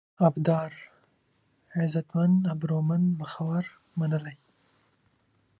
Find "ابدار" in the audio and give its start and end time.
0.27-0.71